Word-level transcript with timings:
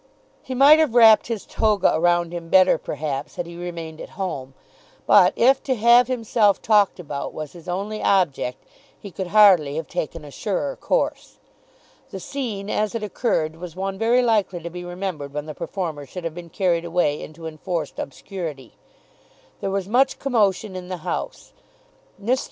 He 0.41 0.55
might 0.55 0.79
have 0.79 0.95
wrapped 0.95 1.27
his 1.27 1.45
toga 1.45 1.93
around 1.95 2.33
him 2.33 2.49
better 2.49 2.79
perhaps 2.79 3.35
had 3.35 3.45
he 3.45 3.55
remained 3.55 4.01
at 4.01 4.09
home, 4.17 4.55
but 5.05 5.31
if 5.35 5.61
to 5.65 5.75
have 5.75 6.07
himself 6.07 6.59
talked 6.59 6.99
about 6.99 7.35
was 7.35 7.53
his 7.53 7.69
only 7.69 8.01
object, 8.01 8.63
he 8.99 9.11
could 9.11 9.27
hardly 9.27 9.75
have 9.75 9.85
taken 9.87 10.25
a 10.25 10.31
surer 10.31 10.75
course. 10.75 11.37
The 12.09 12.19
scene, 12.19 12.67
as 12.67 12.95
it 12.95 13.03
occurred, 13.03 13.57
was 13.57 13.75
one 13.75 13.99
very 13.99 14.23
likely 14.23 14.59
to 14.63 14.71
be 14.71 14.83
remembered 14.83 15.35
when 15.35 15.45
the 15.45 15.53
performer 15.53 16.07
should 16.07 16.23
have 16.23 16.33
been 16.33 16.49
carried 16.49 16.83
away 16.83 17.21
into 17.21 17.45
enforced 17.45 17.99
obscurity. 17.99 18.73
There 19.59 19.69
was 19.69 19.87
much 19.87 20.17
commotion 20.17 20.75
in 20.75 20.87
the 20.89 20.97
House. 21.05 21.53
Mr. 22.19 22.39